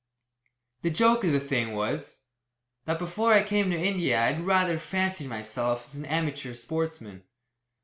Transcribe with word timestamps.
The 0.81 0.89
joke 0.89 1.23
of 1.23 1.31
the 1.31 1.39
thing 1.39 1.73
was, 1.73 2.23
that 2.85 2.97
before 2.97 3.33
I 3.35 3.43
came 3.43 3.69
to 3.69 3.77
India 3.77 4.19
I 4.19 4.31
had 4.31 4.47
rather 4.47 4.79
fancied 4.79 5.27
myself 5.27 5.89
as 5.89 5.93
an 5.93 6.05
amateur 6.05 6.55
sportsman. 6.55 7.21